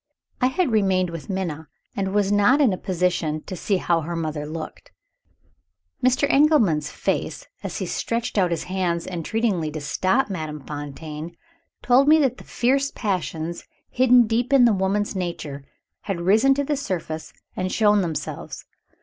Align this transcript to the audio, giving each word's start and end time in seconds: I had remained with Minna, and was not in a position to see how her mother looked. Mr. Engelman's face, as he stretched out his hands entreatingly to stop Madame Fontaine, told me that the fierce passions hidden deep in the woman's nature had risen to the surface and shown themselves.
I 0.41 0.47
had 0.47 0.71
remained 0.71 1.11
with 1.11 1.29
Minna, 1.29 1.67
and 1.95 2.11
was 2.11 2.31
not 2.31 2.59
in 2.59 2.73
a 2.73 2.77
position 2.79 3.43
to 3.43 3.55
see 3.55 3.77
how 3.77 4.01
her 4.01 4.15
mother 4.15 4.47
looked. 4.47 4.91
Mr. 6.03 6.27
Engelman's 6.27 6.89
face, 6.89 7.45
as 7.61 7.77
he 7.77 7.85
stretched 7.85 8.35
out 8.35 8.49
his 8.49 8.63
hands 8.63 9.05
entreatingly 9.05 9.69
to 9.69 9.79
stop 9.79 10.27
Madame 10.27 10.65
Fontaine, 10.65 11.37
told 11.83 12.07
me 12.07 12.17
that 12.17 12.37
the 12.37 12.43
fierce 12.43 12.89
passions 12.89 13.65
hidden 13.91 14.25
deep 14.25 14.51
in 14.51 14.65
the 14.65 14.73
woman's 14.73 15.15
nature 15.15 15.63
had 16.05 16.19
risen 16.21 16.55
to 16.55 16.63
the 16.63 16.75
surface 16.77 17.31
and 17.55 17.71
shown 17.71 18.01
themselves. 18.01 18.65